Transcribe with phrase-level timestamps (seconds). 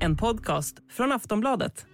[0.00, 1.86] En podcast från Aftonbladet.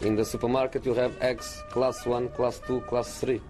[0.00, 3.40] In the supermarket, you have eggs class 1, class 2, class 3.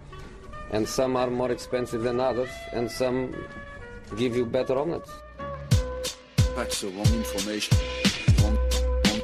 [0.72, 3.28] And some are more expensive than others, and some
[4.18, 5.10] give you better omelets.
[6.56, 7.78] That's the wrong information.
[8.42, 8.58] Wrong,
[9.04, 9.20] wrong,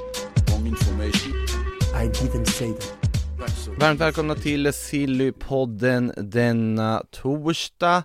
[0.50, 1.32] wrong information.
[1.94, 3.04] I didn't say that.
[3.79, 8.04] Varmt välkomna till Sillypodden denna torsdag.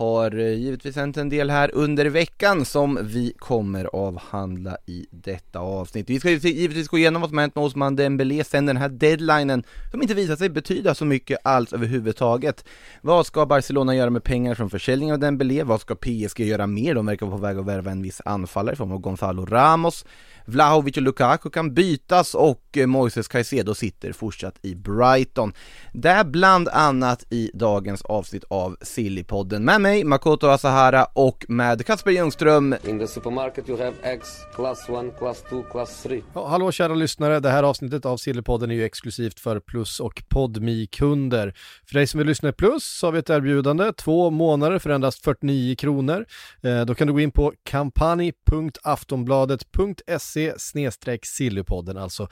[0.00, 5.58] Har eh, givetvis hänt en del här under veckan som vi kommer avhandla i detta
[5.58, 6.10] avsnitt.
[6.10, 9.64] Vi ska givetvis gå igenom vad som hänt med Osman Dembélé sen den här deadlinen
[9.90, 12.64] som inte visat sig betyda så mycket alls överhuvudtaget.
[13.00, 15.62] Vad ska Barcelona göra med pengar från försäljningen av Dembélé?
[15.62, 16.94] Vad ska PSG göra mer?
[16.94, 20.04] De verkar vara på väg att värva en viss anfallare i form av Gonzalo Ramos.
[20.44, 25.52] Vlahovic och Lukaku kan bytas och eh, Moises Caicedo sitter fortsatt i Brighton.
[25.92, 31.86] Det är bland annat i dagens avsnitt av Sillypodden med mig, Makoto Asahara och med
[31.86, 32.74] Kasper Ljungström.
[32.84, 36.22] In the supermarket, you have eggs class 1, class 2, class 3.
[36.34, 40.22] Ja, hallå kära lyssnare, det här avsnittet av Sillypodden är ju exklusivt för Plus och
[40.28, 41.54] podmi kunder
[41.86, 44.90] För dig som vill lyssna i Plus så har vi ett erbjudande, två månader för
[44.90, 46.26] endast 49 kronor.
[46.62, 50.39] Eh, då kan du gå in på kampanj.aftonbladet.se
[51.26, 52.28] sillypodden, alltså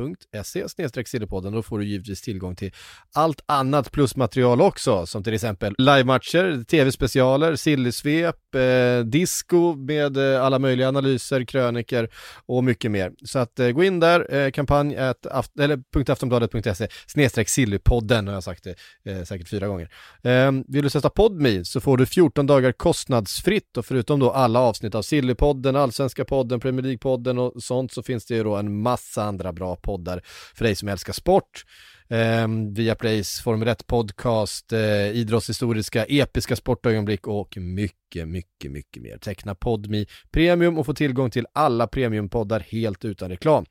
[0.00, 1.52] patreon.se sillypodden.
[1.52, 2.72] Då får du givetvis tillgång till
[3.14, 10.58] allt annat plusmaterial också, som till exempel livematcher, tv-specialer, sillysvep, eh, disco med eh, alla
[10.58, 12.08] möjliga analyser, kröniker
[12.46, 13.12] och mycket mer.
[13.24, 18.34] Så att eh, gå in där, eh, kampanj at aft eller .aftonbladet.se snedstreck sillypodden har
[18.34, 19.90] jag sagt det eh, säkert fyra gånger.
[20.22, 24.60] Eh, vill du sätta Podmi så får du 14 dagar kostnadsfritt och förutom då alla
[24.60, 28.82] avsnitt av Sillypodden, Allsvenska podden, Premier League-podden och sånt så finns det ju då en
[28.82, 30.20] massa andra bra poddar poddar
[30.54, 31.64] för dig som älskar sport.
[32.08, 39.18] Eh, Viaplays Formel 1 podcast, eh, idrottshistoriska, episka sportögonblick och mycket, mycket, mycket mer.
[39.18, 43.64] Teckna Podmi Premium och få tillgång till alla premiumpoddar helt utan reklam.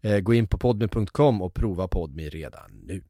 [0.00, 3.02] Eh, gå in på podmi.com och prova Podmi redan nu.